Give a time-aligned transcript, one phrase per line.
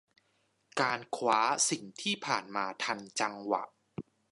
[0.81, 1.39] การคว้า
[1.69, 3.63] สิ่งที่ผ่านมาทันจังหวะ